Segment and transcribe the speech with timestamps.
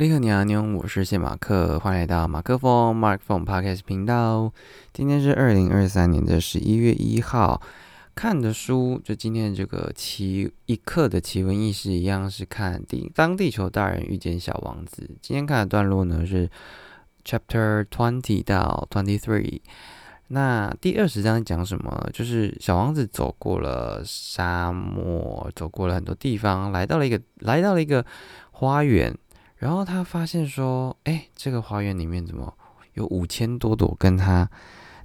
[0.00, 4.52] 你好，你好，你好，我是谢马克，欢迎来到马克风 Mark Phone Podcast 频道。
[4.92, 7.60] 今天是二零二三年的十一月一号，
[8.14, 15.10] 看的书就今天这个奇一刻的奇闻异事一样，是看地当地球大人遇见小王子。
[15.20, 16.48] 今天看的段落呢是
[17.24, 19.62] Chapter Twenty 到 Twenty Three。
[20.28, 22.08] 那第二十章讲什么？
[22.12, 28.06] 就是小王子走过了沙漠，走过了很多地方，来到了一个来到了一个
[28.52, 29.12] 花园。
[29.58, 32.56] 然后他发现说：“哎，这个花园里面怎么
[32.94, 34.48] 有五千多朵跟他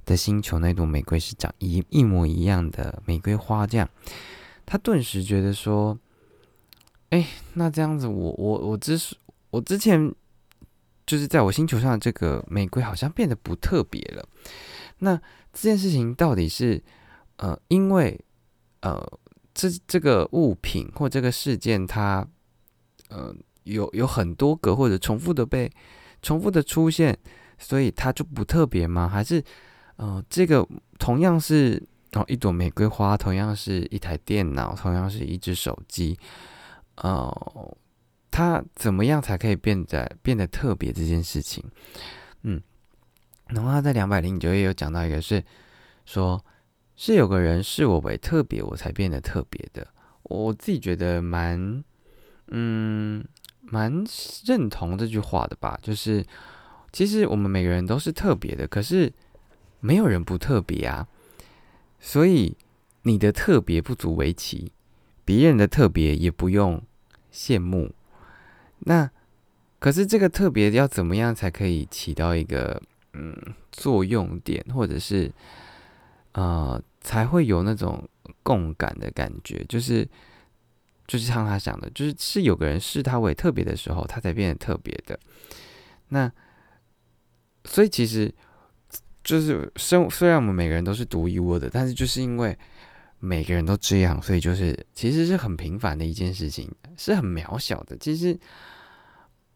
[0.04, 3.88] 的星球那朵玫瑰是长一一模一样的玫瑰花？”这样，
[4.64, 5.98] 他顿时觉得说
[7.10, 8.96] ：“哎，那这样子，我我我之
[9.50, 10.14] 我之前
[11.04, 14.24] 就是在我星球上这个玫瑰好像变得不特别了。
[14.98, 15.16] 那
[15.52, 16.80] 这件事情到底是
[17.38, 18.20] 呃，因为
[18.82, 19.04] 呃，
[19.52, 22.24] 这这个物品或这个事件它
[23.08, 25.70] 呃。”有有很多个或者重复的被
[26.22, 27.18] 重复的出现，
[27.58, 29.08] 所以它就不特别吗？
[29.08, 29.42] 还是，
[29.96, 30.66] 呃，这个
[30.98, 36.18] 同样是哦一朵玫瑰花，同样是一台电脑，同样是一只手机，
[36.96, 37.76] 哦，
[38.30, 41.62] 它怎么样才可以变得变得特别这件事情？
[42.42, 42.62] 嗯，
[43.48, 45.42] 然后他在两百零九页有讲到一个是
[46.04, 46.42] 说，
[46.96, 49.86] 是有个人视我为特别，我才变得特别的。
[50.24, 51.84] 我自己觉得蛮，
[52.48, 53.24] 嗯。
[53.66, 54.04] 蛮
[54.44, 56.24] 认同这句话的吧，就是
[56.92, 59.12] 其实我们每个人都是特别的，可是
[59.80, 61.08] 没有人不特别啊。
[61.98, 62.56] 所以
[63.02, 64.72] 你的特别不足为奇，
[65.24, 66.82] 别人的特别也不用
[67.32, 67.92] 羡慕。
[68.80, 69.10] 那
[69.78, 72.80] 可是这个特别要怎么样才可以起到一个
[73.14, 73.34] 嗯
[73.72, 75.32] 作用点，或者是
[76.32, 78.08] 呃才会有那种
[78.42, 80.08] 共感的感觉，就是。
[81.06, 85.18] 就是像他讲的，就是是有个人视他为特别的时候，他才变得特别的。
[86.08, 86.32] 那
[87.64, 88.32] 所以其实
[89.22, 92.56] 就是生虽然我们每个人都是独一无二的，但是就是因为
[93.18, 97.96] 每个人都这样，所以就是其实是很平凡的一件事情，是很渺小的。
[97.98, 98.38] 其实，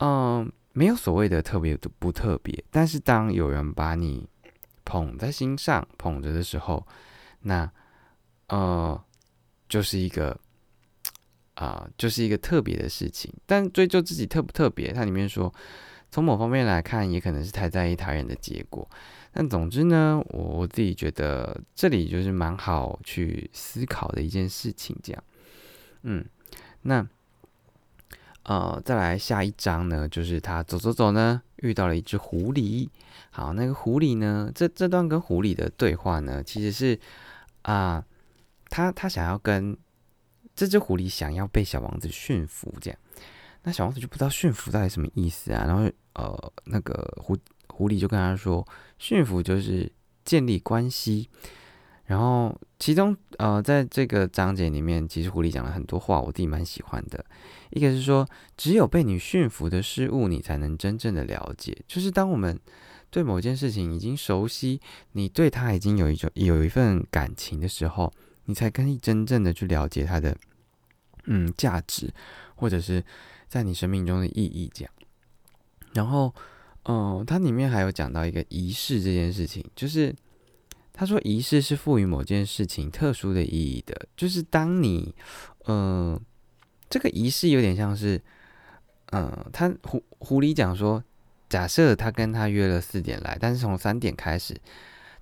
[0.00, 2.62] 嗯，没有所谓的特别不特别。
[2.70, 4.28] 但是当有人把你
[4.84, 6.86] 捧在心上捧着的时候，
[7.40, 7.70] 那
[8.48, 9.02] 呃，
[9.66, 10.38] 就是一个。
[11.58, 15.52] 啊，就是一个特别的事情，但追究自己特不特别，它里面说，
[16.08, 18.88] 从某方面来看，也可能是太在意他人的结果。
[19.32, 24.96] 但总之呢，我我自己觉得这里就是蛮好去思考的一件事情。
[25.02, 25.24] 这样，
[26.02, 26.24] 嗯，
[26.82, 27.04] 那
[28.44, 32.88] 呃，再来下一章呢，就是他走走走呢，遇到了一只狐狸。
[33.30, 37.00] 好，那个狐狸呢，这这段跟狐狸的对话呢，其实是
[37.62, 38.04] 啊，
[38.70, 39.76] 他他想要跟。
[40.58, 42.98] 这只狐狸想要被小王子驯服，这样，
[43.62, 45.64] 那小王子就不知道驯服到底什么意思啊。
[45.64, 47.38] 然后，呃，那个狐
[47.68, 48.66] 狐狸就跟他说，
[48.98, 49.88] 驯服就是
[50.24, 51.30] 建立关系。
[52.06, 57.24] 然后，其中，呃，在这个章节里面，其实狐狸讲了很多话，我自己蛮喜欢的。
[57.70, 61.84] 一个是说，只有被你驯服的事物，你才能真正的了解。
[61.86, 62.58] 就是当我们
[63.10, 64.80] 对某件事情已经熟悉，
[65.12, 68.12] 你对它已经有一种有一份感情的时候，
[68.46, 70.36] 你才可以真正的去了解它的。
[71.28, 72.12] 嗯，价值，
[72.56, 73.04] 或者是
[73.48, 74.92] 在你生命中的意义，这样。
[75.94, 76.34] 然后，
[76.84, 80.14] 嗯，它里面还有讲到一个仪式这件事情，就是
[80.92, 85.14] 他说仪式是赋予某件事情特殊的意义的，就是当你，
[85.66, 86.20] 嗯，
[86.90, 88.20] 这个仪式有点像是，
[89.12, 91.02] 嗯，他狐狐狸讲说，
[91.48, 94.60] 假设他跟他约了四点来，但是从三点开始，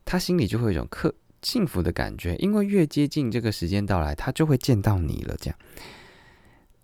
[0.04, 1.14] 他心里就会有一种克
[1.46, 5.56] 幸福的感觉，因为越接近这个时间到来，他就会见到你了，这样。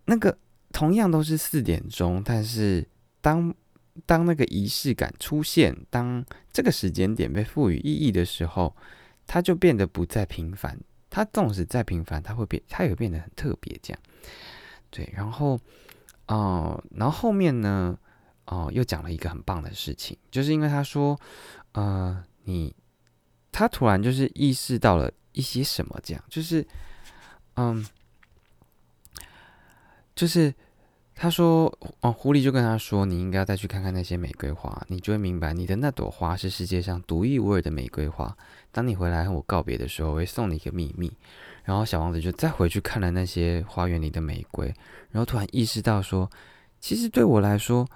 [0.05, 0.39] 那个
[0.71, 2.87] 同样都是四点钟，但是
[3.21, 3.53] 当
[4.07, 8.73] 当那个仪式感出现，当这个时间点被赋予意义的时候，
[9.27, 10.79] 它就变得不再平凡。
[11.11, 13.77] 它纵使再平凡，它会变，它也变得很特别。
[13.83, 14.01] 这样，
[14.91, 15.13] 对。
[15.13, 15.59] 然后，
[16.29, 17.99] 哦，然后后面呢，
[18.47, 21.19] 哦，又讲了一个很棒的事情，就是因为他说，
[21.73, 22.73] 呃，你，
[23.53, 26.67] 他突然就是意识到了一些什么，这样，就是，
[27.55, 27.87] 嗯。
[30.15, 30.55] 就是
[31.15, 38.37] 他说，哦，狐狸就跟他说，你应该要再去看看那些玫瑰花，你就会明白，你的那朵花是世界上独一无二的玫瑰花。
[38.71, 41.11] 当你回来和我告别的时候，我会送你一个秘密。
[41.65, 44.67] 然后小王子就再回去看了那些花园里的玫瑰，
[45.11, 46.31] 然后突然意识到说，
[46.79, 47.89] 其实对我来说，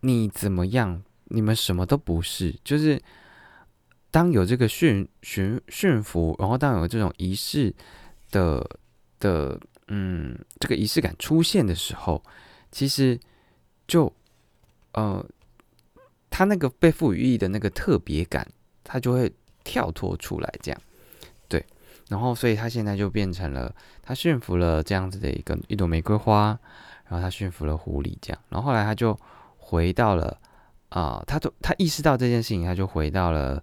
[0.00, 2.54] 你怎么样，你们什么都不是。
[2.62, 3.02] 就是
[4.10, 7.74] 当有这个驯驯驯服，然后当有这种仪式
[8.30, 8.64] 的
[9.18, 9.60] 的。
[9.92, 12.22] 嗯，这个仪式感出现的时候，
[12.70, 13.18] 其实
[13.88, 14.12] 就
[14.92, 15.26] 呃，
[16.30, 18.46] 他那个被赋予意义的那个特别感，
[18.84, 19.34] 他就会
[19.64, 20.80] 跳脱出来，这样，
[21.48, 21.66] 对。
[22.08, 26.56] 然后，所以他现在就变成了，他驯服了这样子的一个一朵玫瑰花，
[27.08, 28.40] 然后他驯服了狐狸，这样。
[28.48, 29.18] 然后后来他就
[29.56, 30.38] 回到了，
[30.90, 33.60] 啊，他都他意识到这件事情，他就回到了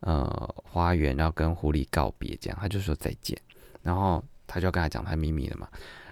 [0.00, 3.38] 呃花园，然后跟狐狸告别，这样，他就说再见。
[3.82, 5.68] 然后他就跟他讲他秘密了嘛。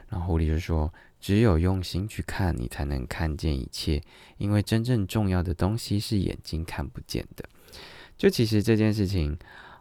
[0.09, 0.93] 然后狐狸就说。
[1.19, 4.01] 只有用心去看，你才能看见一切，
[4.37, 7.45] 因为真正重要的东西是眼睛看不见的。
[8.17, 9.37] 就其实这件事情，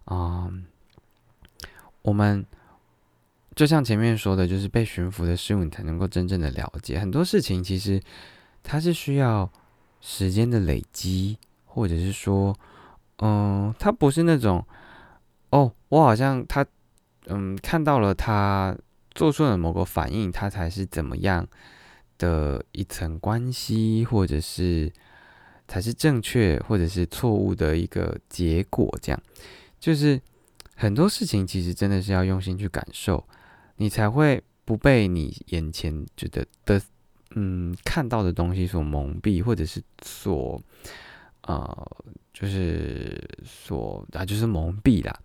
[0.06, 0.50] 啊，
[2.02, 2.44] 我们
[3.54, 7.64] 就像前面说的，就是被驯服的事物，你才能够真正的了解很多事情。
[7.64, 8.02] 其实
[8.64, 9.52] 它是需要
[10.02, 12.58] 时间的累积，或者是说，
[13.18, 14.66] 嗯，他不是那种，
[15.50, 16.66] 哦，我好像他，
[17.28, 18.78] 嗯，看到了他。
[19.16, 21.48] 做出了某个反应，他才是怎么样
[22.18, 24.92] 的一层关系，或者是
[25.70, 28.94] 才是正确，或者是错误的一个结果。
[29.02, 29.24] 这样，
[29.80, 30.20] 就是
[30.76, 33.26] 很多事情其实真的是要用心去感受，
[33.78, 36.82] 你才会不被你眼前觉得的
[37.36, 40.62] 嗯看到的东西所蒙蔽，或者是所
[41.48, 45.20] 呃就是所啊就是蒙蔽啦。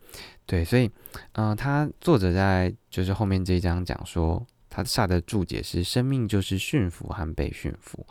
[0.47, 0.91] 对，所以，
[1.33, 8.07] 嗯，他作者在就是后面这一章讲说，他下的注解是：生命就是驯服和被驯服。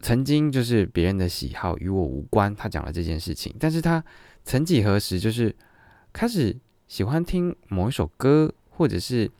[0.00, 3.54] 曾经就是别人的喜好与我无关，他讲了这件事情。
[3.60, 4.02] 但是他
[4.44, 5.54] 曾几何时就是
[6.12, 6.56] 开始
[6.88, 9.30] 喜欢听某一首歌，或者是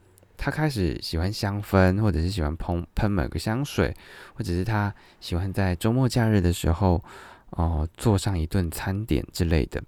[0.42, 3.94] 他开始喜欢香氛，或者是喜欢喷喷某个香水，
[4.32, 7.04] 或者是他喜欢在周末假日的时候
[7.50, 9.82] 哦做上一顿餐点之类的，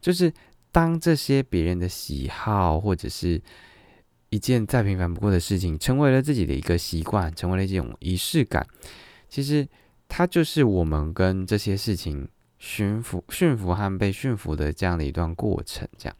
[0.00, 0.32] 就是。
[0.72, 3.42] 当这些别人的喜好或者是
[4.28, 8.64] 一件再平凡不过的事情，成为了自己的一个习惯，成为了一种仪式感，
[9.28, 9.66] 其实
[10.06, 12.28] 它就是我们跟这些事情
[12.60, 15.88] 驯服、驯服和被驯服的这样的一段过程。
[15.98, 16.16] 这样，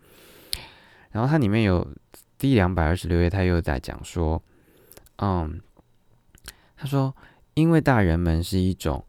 [1.13, 1.89] 然后它里面有
[2.41, 4.43] 第两百二十六页，他又在讲说，
[5.17, 5.61] 嗯，
[6.77, 7.15] 他说，
[7.55, 9.05] 因为大人们是一种。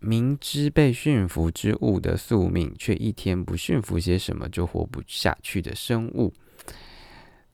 [0.00, 6.32] 明知被驯服之物的宿命，却一天不驯服些什么就活不下去的生物，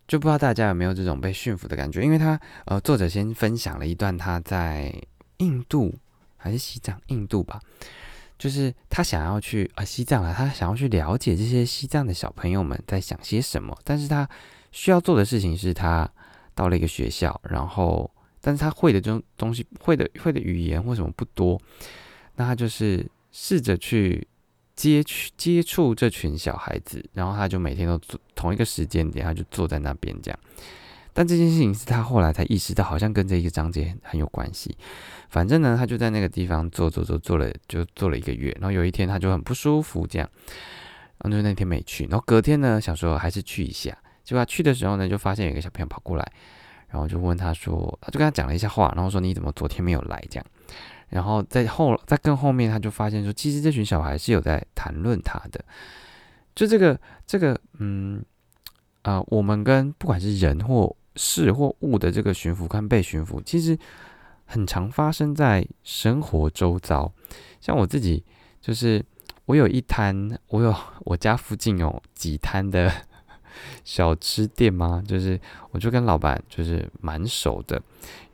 [0.06, 2.02] 就不知道大家有没有这种被驯服的感觉？
[2.02, 4.94] 因为他呃，作者先分享了一段他在
[5.38, 5.94] 印度
[6.36, 7.58] 还是西藏，印度吧，
[8.36, 14.28] 就是他想要去啊西藏啊，他想要去了解这些西藏的小朋友们在想些什么，但是他
[14.74, 16.10] 需要做的事情是他
[16.52, 18.10] 到了一个学校，然后
[18.40, 21.58] 但是他会的这种东西，会的会的语言或什么不多。
[22.34, 24.26] 那他就是试着去
[24.74, 30.38] 接去接触这群小孩子，然后他就每天都坐同一个时间点，他就坐在那边这样。
[31.12, 34.76] 但这件事情是他后来才意识到，好像跟这一个章节很有关系。
[35.28, 38.50] 反正呢，他就在那个地方坐坐坐坐了，就坐了一个月。
[38.60, 40.28] 然后有一天他就很不舒服，这样，
[41.18, 42.04] 然后就那天没去。
[42.06, 43.96] 然后隔天呢，想说还是去一下。
[44.24, 46.32] 结果去的时候呢，就发现有个小朋友跑过来，
[46.88, 50.46] 然后就问他说，他就跟他讲了一下话，然后说你怎么昨天没有来这样。
[51.10, 55.62] 然后在后，在更后面，他就发现说，其实这群小孩是有在谈论他的，
[56.54, 58.24] 就这个这个，嗯，
[59.02, 63.78] 啊，我们跟不管是人或事或物的这个驯服跟被驯服，其实
[64.46, 67.12] 很常发生在生活周遭。
[67.60, 68.24] 像我自己，
[68.60, 69.04] 就是
[69.44, 72.90] 我有一摊，我有我家附近有几摊的。
[73.84, 75.02] 小吃店吗？
[75.06, 77.80] 就是我就跟老板就是蛮熟的。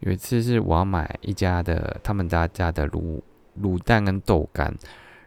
[0.00, 3.20] 有一次是我要买一家的他们家家的卤
[3.60, 4.74] 卤蛋跟豆干，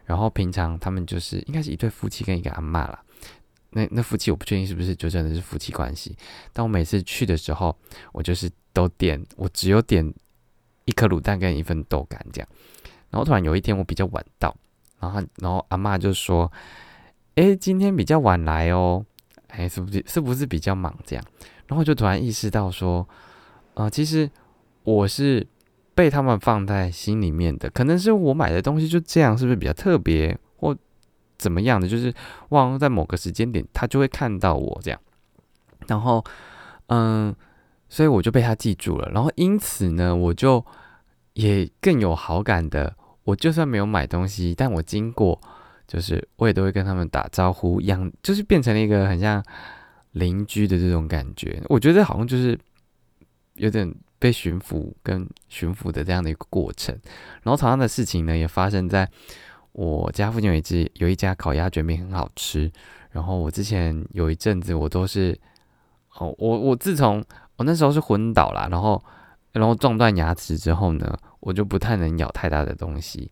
[0.04, 3.02] 然后平常他们就是应该是一对夫妻跟一个阿妈啦。
[3.70, 6.16] 那那夫妻我不确定是不是就真的是夫妻关系。
[6.52, 7.76] 但我每次去的时候，
[8.12, 10.14] 我就是都点，我只有点
[10.84, 12.48] 一颗卤蛋跟一份豆干这样。
[13.10, 14.56] 然后突然有一天我比较晚到，
[14.98, 16.50] 然后然后阿妈就说
[17.36, 19.04] ：“哎，今天比较晚来哦。”
[19.56, 21.24] 哎，是不是是不是比较忙这样？
[21.66, 23.08] 然后就突然意识到说，
[23.74, 24.28] 呃，其实
[24.82, 25.46] 我是
[25.94, 27.70] 被他们放在心里面的。
[27.70, 30.76] 可能是我买的东西就这样，是不是比较特别或
[31.38, 31.88] 怎么样的？
[31.88, 32.12] 就是
[32.50, 35.00] 忘在某个时间点，他就会看到我这样。
[35.86, 36.24] 然后，
[36.88, 37.34] 嗯，
[37.88, 39.10] 所以我就被他记住了。
[39.12, 40.64] 然后因此呢，我就
[41.34, 42.96] 也更有好感的。
[43.24, 45.40] 我就算没有买东西，但我经过。
[45.86, 49.44] 就是我也都会跟他们打招呼，养就是变成了一个很像
[50.12, 51.62] 邻居的这种感觉。
[51.68, 52.58] 我觉得好像就是
[53.54, 56.98] 有点被驯服跟驯服的这样的一个过程。
[57.42, 59.08] 然后同样的事情呢，也发生在
[59.72, 62.70] 我家附近有一只有一家烤鸭卷饼很好吃。
[63.10, 65.38] 然后我之前有一阵子我都是
[66.18, 67.24] 哦，我我自从
[67.56, 69.02] 我那时候是昏倒了，然后
[69.52, 73.30] 然后撞断牙齿之后呢，我就不太能咬太大的东西。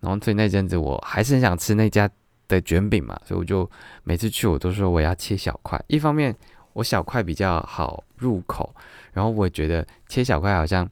[0.00, 2.08] 然后所以那阵子我还是很想吃那家
[2.46, 3.68] 的卷饼嘛，所以我就
[4.04, 5.82] 每次去我都说我要切小块。
[5.88, 6.34] 一方面
[6.72, 8.74] 我小块比较好入口，
[9.12, 10.88] 然后我觉得切小块好像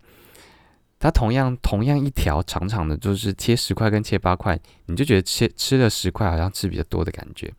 [0.98, 7.52] 它同样同样一条长长的，就是切十块跟切八块，你就觉得切吃了十块好像吃比较多的感觉。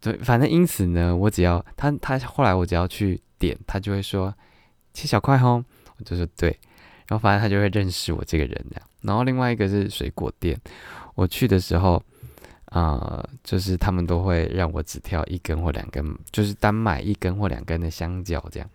[0.00, 4.32] 对，反正因此呢，我只要他他后来我只要去点，他就会说
[4.94, 5.64] 切小块哦，
[5.96, 6.56] 我就说对。
[7.08, 8.88] 然后反正他就会认识我这个人这样。
[9.00, 10.60] 然后另外一个是水果店，
[11.14, 12.02] 我去的时候，
[12.66, 18.68] 啊，就是他们都会让我只挑一根或两根，就是单买一根或两根的香蕉这样。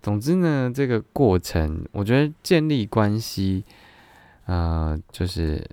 [0.00, 3.64] 总之呢，这个过程我觉得建立关系，
[4.44, 5.66] 呃，就是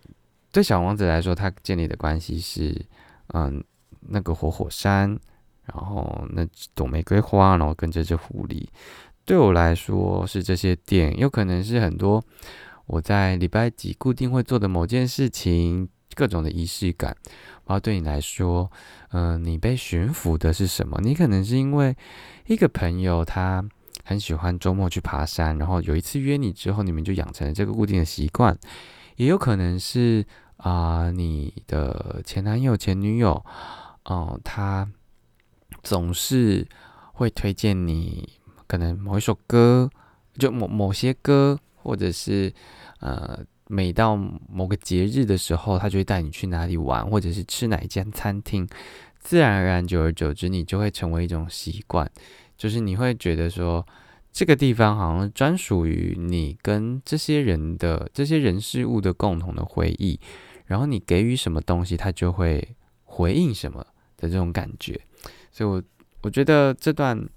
[0.51, 2.74] 对小王子来说，他建立的关系是，
[3.34, 3.63] 嗯，
[4.00, 5.10] 那个活火山，
[5.65, 8.65] 然后那朵玫瑰花，然后跟这只狐狸。
[9.25, 12.22] 对我来说是这些店，有可能是很多
[12.86, 17.16] 我在礼拜几固定会做的某件事情，各种的仪式感。
[17.66, 18.70] 然后对你来说，
[19.12, 21.00] 嗯，你被驯服的是什么？
[21.01, 21.96] 你可能是因为
[22.48, 23.63] 一个朋友他
[24.04, 28.58] 很喜欢周末去爬山，然后有一次约你之后，你们就养成了这个固定的习惯。
[29.16, 30.25] 也有可能是
[30.58, 33.46] 啊，你的前男友、前女友，
[34.04, 34.90] 哦，他
[35.84, 36.68] 总是
[37.13, 38.40] 会推荐你。
[38.72, 39.90] 可能某一首歌，
[40.40, 42.54] 就某某些歌，或者是
[43.01, 43.38] 呃，
[43.68, 48.66] 每到某个节日的时候，他就会带你去哪里玩，或者是吃哪一间餐厅，
[49.20, 52.10] 自然而然，久而久之，你就会成为一种习惯，
[52.56, 53.86] 就是你会觉得说，
[54.32, 60.18] 这个地方好像专属于你跟这些人的这些人事物的共同的回忆，
[60.66, 62.66] 然后你给予什么东西，他就会
[63.04, 63.86] 回应什么
[64.16, 64.98] 的这种感觉，
[65.51, 65.84] 所以我
[66.22, 67.28] 我觉得这段。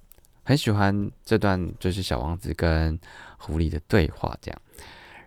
[0.45, 2.99] 很喜欢这段，就是小王子跟
[3.39, 4.61] 狐狸的对话，这样。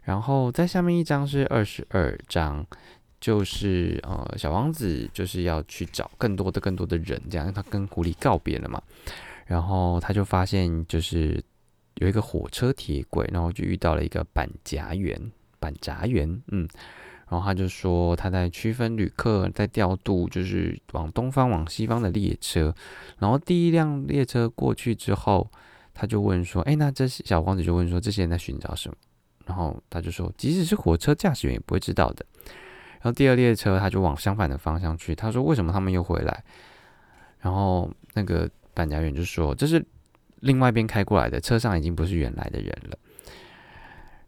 [0.04, 2.66] 然后在下面一张是二十二章，
[3.20, 8.82] 就是呃，小王子就是要去找更多的、更多的人，这样他跟狐狸告别了嘛。
[9.46, 11.44] 然后他就发现，就是
[11.96, 15.20] 有一个火车铁轨，然后就遇到了一个板夹员，
[15.60, 16.68] 板夹员，嗯。
[17.30, 22.74] 然后他就说他在区分旅客，在调度就是往东方、往西方的列车。
[23.20, 25.50] 然后第一辆列车过去之后，
[25.94, 28.96] 他就问说：“哎，那这些小王子就问说，这些人在寻找什么？”
[29.46, 32.26] 然后他就说：“即使是火车驾驶员也不会知道的。”
[33.00, 36.44] 然后第二列车他就往相反的方向去，他说：“为什么他们又回来？”
[37.40, 39.86] 然后那个板甲员就说：“这是
[40.40, 42.98] 另外一边开过来的，车上已经不是原来的人了。”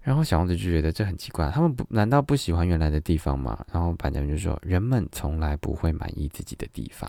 [0.09, 3.63] 然后小王子就觉得这很奇怪，他们不难道不喜欢原来的地方吗？
[3.71, 7.07] 然后板娘就说：“人们从来不会满意自己的地方。”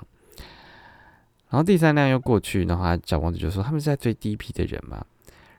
[1.48, 5.02] 然后第三辆又过去，然后小王子就说：“他们是在追第一批的人吗？”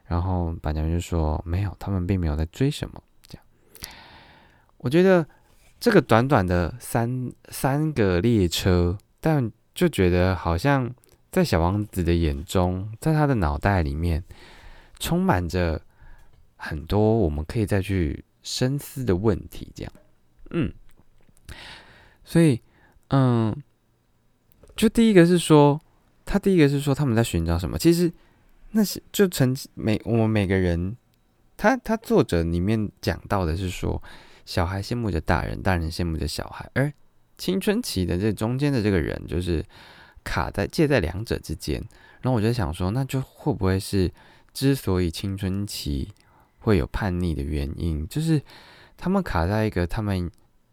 [0.06, 3.44] 然后板娘就说：“没有，他们并没有在追什么。”这样，
[4.76, 5.26] 我觉得
[5.80, 10.88] 这个短短的三三个列车，但就觉得好像
[11.32, 14.22] 在小王子的眼中，在他的脑袋里面
[15.00, 15.82] 充满着。
[16.64, 19.92] 很多我们可以再去深思的问题，这样，
[20.50, 20.72] 嗯，
[22.22, 22.60] 所以，
[23.08, 23.52] 嗯，
[24.76, 25.80] 就第一个是说，
[26.24, 27.76] 他第一个是说他们在寻找什么？
[27.76, 28.12] 其实
[28.70, 30.96] 那是就成每我们每个人，
[31.56, 34.00] 他他作者里面讲到的是说，
[34.46, 36.92] 小孩羡慕着大人，大人羡慕着小孩，而
[37.36, 39.64] 青春期的这中间的这个人，就是
[40.22, 41.84] 卡在介在两者之间。
[42.20, 44.12] 然后我就想说，那就会不会是
[44.54, 46.12] 之所以青春期？
[46.62, 48.40] 会有叛逆的原因，就是
[48.96, 50.30] 他们卡在一个他们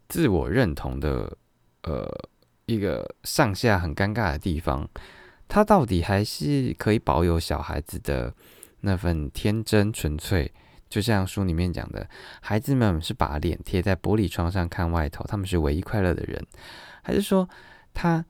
[0.08, 1.36] 自我认同的
[1.82, 2.08] 呃
[2.66, 4.88] 一个上下很尴尬的地方。
[5.48, 8.32] 他到底还是可以保有小孩子的
[8.82, 10.48] 那份天真纯粹，
[10.88, 12.08] 就像书里面讲的，
[12.40, 16.40] 孩子们是把脸贴在玻璃窗上看外头，他们是唯一快乐的人，
[17.02, 17.48] 还是说
[17.92, 18.24] 他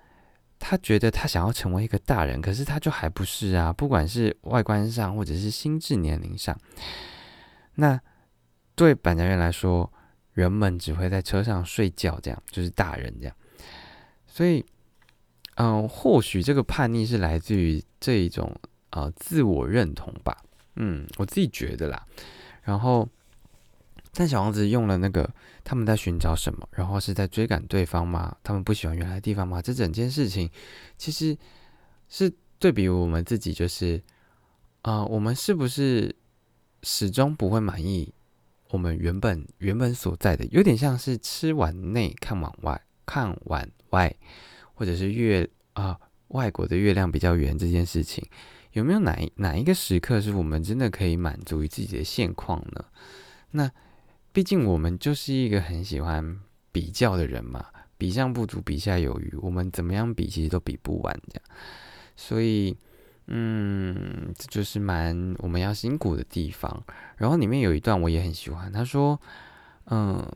[0.59, 3.71] 他觉得他想要成为一个大人，可是他就还不是啊？
[3.71, 6.59] 不管是外观上或者是心智年龄上。
[7.81, 7.99] 那
[8.75, 9.91] 对板桥员来说，
[10.35, 13.35] 人们只会在车上睡觉，这样就是大人这样。
[14.27, 14.63] 所以，
[15.57, 18.55] 嗯，或许这个叛逆是来自于这一种
[18.91, 20.37] 呃自我认同吧。
[20.77, 22.07] 嗯，我自己觉得啦。
[22.63, 23.09] 然后，
[24.13, 25.29] 但小王子用了那个
[25.65, 28.37] 他们在寻找什么，然后是在追赶对方吗？
[28.43, 29.63] 他们不喜欢原来的地方吗？
[29.63, 30.51] 这整件事情
[30.99, 31.37] 其实
[32.11, 34.03] 是对比我们自己，就是
[34.83, 36.15] 啊，我们是不是？
[36.83, 38.13] 始终不会满意
[38.71, 44.15] 我们原本原本所在的，有点像是吃碗内看碗外，看碗外，
[44.75, 48.25] 或者是月啊外国的月亮比较圆这件事情，
[48.73, 52.85] 有没有哪哪一个时刻是我们真的可以满足于自己的现况呢？
[53.51, 53.71] 那
[54.33, 57.67] 毕竟我们就是一个很喜欢比较的人嘛，
[57.99, 61.43] 比上不足，比下有余，我们怎么样比，其实都比不完这样。
[62.15, 62.77] 所以，
[63.27, 66.83] 嗯，这就是蛮我们要辛苦的地方。
[67.17, 69.21] 然后里面有一段我也很喜欢，他说，
[69.87, 70.27] 嗯。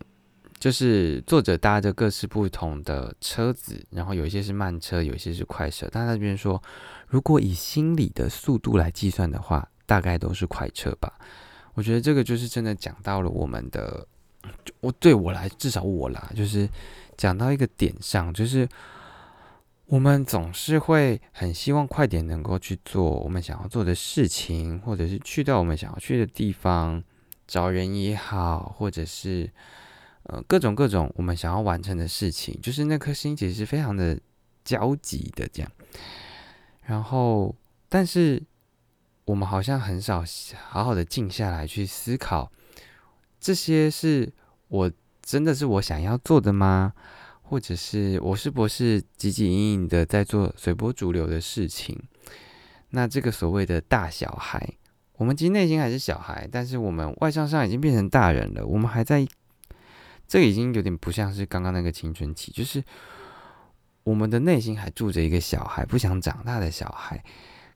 [0.61, 5.87] 就是作者搭着各式不同的车子，然后有一些是慢车，有一些是快车。
[5.89, 6.63] 他那边说，
[7.07, 11.13] 如果以心理的速度来计算的话，大概都是快车吧。
[11.75, 14.07] 我觉得这个就是真的讲到了我们的，
[14.81, 16.67] 我对我来，至少我啦，就是
[17.19, 18.67] 讲到一个点上，就是
[19.95, 27.01] 我们总是会很希望快点能够去做我们想要做的事情，或者是去到我们想要去的地方，
[27.47, 29.49] 找人也好，或者是。
[30.25, 34.19] 呃，各种各种我们想要完成的事情，就是那颗心其实是非常的
[34.65, 35.71] 焦急的这样。
[36.81, 37.55] 然后，
[37.91, 38.43] 但是
[39.27, 40.25] 我们好像很少
[40.67, 42.51] 好好的静下来去思考，
[43.39, 44.33] 这些是
[44.69, 44.91] 我
[45.23, 46.95] 真的是我想要做的吗？
[47.45, 51.99] 或者是我是不是汲汲营营的在做随波逐流的事情？
[52.91, 54.69] 那这个所谓的大小孩，
[55.17, 59.27] 我们其实内心还是小孩，但是我们外向上已经变成大人了，我们还在。
[60.27, 62.83] 这已经有点不像是刚刚那个青春期，就是
[64.05, 67.23] 我们的内心还住着一个小孩，不想长大的小孩，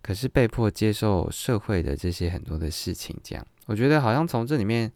[0.00, 3.14] 可是被迫接受社会的这些很多的事情。
[3.22, 4.90] 这样，我觉得好像从这里面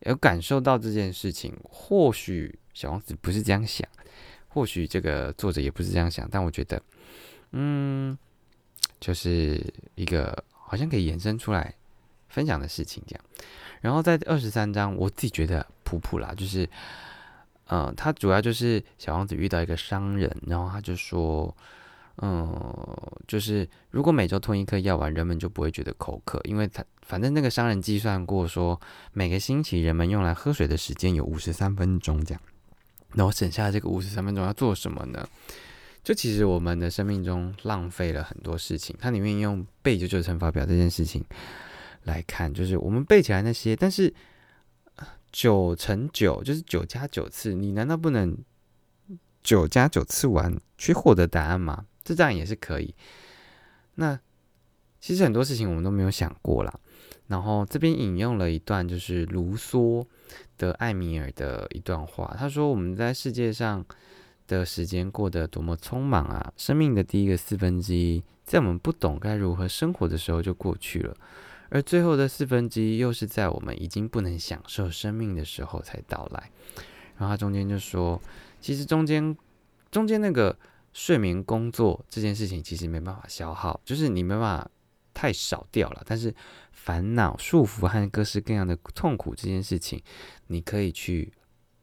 [0.00, 1.56] 有感受到这件事情。
[1.64, 3.88] 或许小王子不是这样想，
[4.48, 6.82] 或许这个作者也不是这样想，但我觉得，
[7.52, 8.16] 嗯，
[9.00, 9.62] 就是
[9.94, 11.74] 一个好像可以延伸出来
[12.28, 13.02] 分享的事情。
[13.06, 13.24] 这样，
[13.80, 15.66] 然后在二十三章，我自己觉得。
[15.84, 16.66] 普普啦，就是，
[17.66, 21.54] 嗯，他主要就是小王子遇到一个商人，然后他就说，
[22.22, 22.50] 嗯，
[23.28, 28.80] 就是如果每周吞一颗药丸，人们就不会觉得口渴，因为他反正那个商人计算过，说
[29.12, 32.40] 每个星期人们用来喝水的时间有五十三分钟这样，
[33.14, 35.28] 那我省下这个五十三分钟要做什么呢？
[36.02, 41.24] 就其实我们的生命中浪费了很多事情，它里面用背九九乘法表这件事情
[42.04, 44.12] 来看，就是我们背起来那些，但是。
[45.34, 48.36] 九乘九就是九加九次，你难道不能
[49.42, 51.86] 九加九次完去获得答案吗？
[52.04, 52.94] 这这样也是可以。
[53.94, 54.20] 那
[55.02, 56.72] 其实很多事情我们都没有想过啦。
[57.26, 60.06] 然后这边引用了一段就是卢梭
[60.58, 63.84] 的艾米尔的一段话，他说：“我们在世界上
[64.46, 66.52] 的时间过得多么匆忙啊！
[66.56, 71.16] 生命的第一个四分之一，在我们不懂该如何生活的时候就过去了。”
[71.70, 76.50] 而最后的四分之一，又是在我们已经不能享受生命的时候才到来。
[77.16, 78.20] 然后他中间就说，
[78.60, 79.34] 其实中间
[79.90, 80.54] 中间那个
[80.92, 84.70] 睡眠、工作这件事情，其实没办法消耗，就是你没办法
[85.12, 86.02] 太少掉了。
[86.06, 86.34] 但是
[86.72, 90.02] 烦恼、束缚和各式各样的痛苦这件事情，
[90.46, 91.32] 你可以去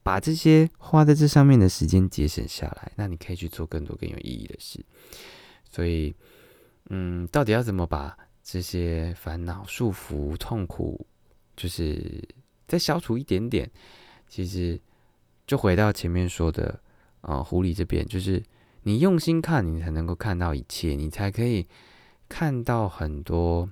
[0.03, 4.83] 把这些花在这上面的时间节省下来，那你可以去做更多更有意义的事。
[5.69, 6.15] 所以，
[6.89, 8.17] 嗯，到底要怎么把？
[8.41, 11.05] 这些烦恼、束缚、痛苦，
[11.55, 12.27] 就是
[12.67, 13.69] 再消除一点点。
[14.27, 14.79] 其实
[15.45, 16.81] 就回到前面说的，
[17.21, 18.41] 啊，狐狸这边，就是
[18.81, 21.67] 你用心看，你才能够看到一切，你才可以
[22.29, 23.69] 看到很多，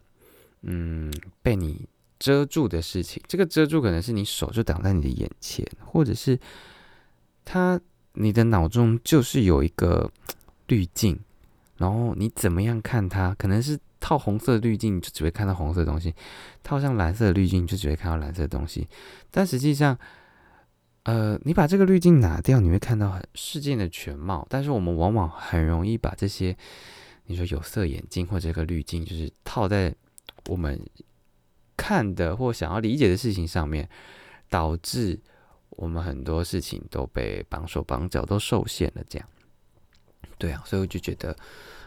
[0.63, 1.87] 嗯，被你
[2.19, 3.23] 遮住的事情。
[3.27, 6.37] 这个遮住可能是你手就挡在你的眼前，或者是
[7.45, 7.79] 他
[8.13, 10.11] 你的脑中就是有一个
[10.67, 11.17] 滤镜，
[11.77, 13.79] 然后你怎么样看它，可能是。
[13.99, 16.11] 套红色滤镜，就只会看到红色的东西；
[16.63, 18.87] 套上蓝色的滤镜，就只会看到蓝色的东西。
[19.31, 19.97] 但实际上，
[21.03, 24.45] 呃，你把这个滤镜拿掉，你会看到很事件的全貌。
[24.51, 26.55] 但是我们往往很容易把这些，
[27.27, 29.93] 你说有色眼镜或者这个滤镜，就是套在
[30.47, 30.81] 我们
[31.77, 33.87] 看的或想要理解的事情上面，
[34.49, 35.19] 导致
[35.69, 39.03] 我们很多事情都被绑手绑脚，都受限了。
[39.07, 39.27] 这样，
[40.39, 41.37] 对啊，所以我就觉得，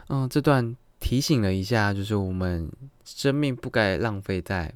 [0.07, 0.75] 嗯，这段。
[1.03, 2.71] 提醒了一下，就是我们
[3.03, 4.71] 生命不该浪费在，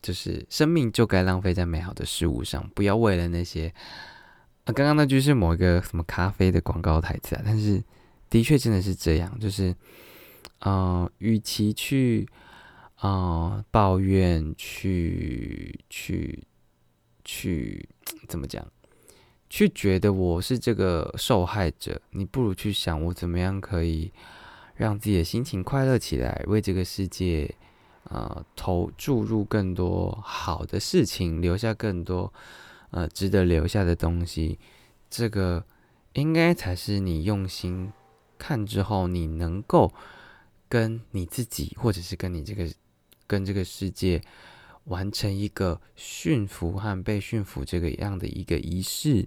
[0.00, 3.68] 就是生命就该浪费在美好的事物上，不要为了那些
[4.64, 7.84] 啊，刚刚那句是某一个什么咖啡的广告台词啊，但是
[8.30, 9.74] 的确真的是这样，就是
[10.60, 12.26] 嗯，与其去
[12.94, 16.42] 啊抱怨，去去
[17.24, 17.86] 去
[18.28, 18.66] 怎么讲，
[19.50, 24.10] 去觉得我是这个受害者，你不如去想我怎么样可以。
[24.76, 27.54] 让自己的心情快乐起来，为这个世界，
[28.04, 32.32] 呃，投注入更多好的事情，留下更多，
[32.90, 34.58] 呃，值得留下的东西。
[35.10, 35.62] 这个
[36.14, 37.92] 应该才是你用心
[38.40, 39.92] 看之后，你能够
[40.66, 42.66] 跟你自己，或者是跟你这个，
[43.26, 44.22] 跟这个世界
[44.84, 49.26] 完成一个驯服和被驯服这个样的一个仪式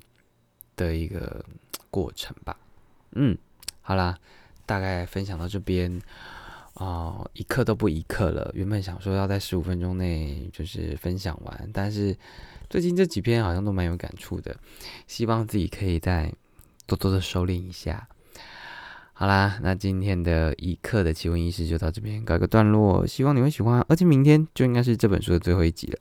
[0.75, 1.45] 的一个
[1.91, 2.57] 过程吧。
[3.11, 3.37] 嗯，
[3.81, 4.17] 好啦，
[4.65, 6.01] 大概分享到这边
[6.73, 8.51] 啊，一刻都不一刻了。
[8.55, 12.17] 原本想说要在十五分钟内就是分享完，但是
[12.69, 14.57] 最近这几篇好像都蛮有感触的，
[15.05, 16.33] 希望自己可以再
[16.87, 18.07] 多多的收敛一下。
[19.15, 23.85] 好啦，那今天的一刻的奇闻异事就到这边告一个段落，希望你会喜欢。
[23.87, 25.99] 而且明天就应该是这本书的最后一集了，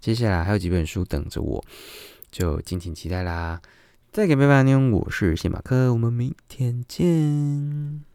[0.00, 1.62] 接下来还有几本书等着我，
[2.30, 3.60] 就敬请期待啦。
[4.10, 8.13] 再给拜拜，妞，我是谢马克，我们明天见。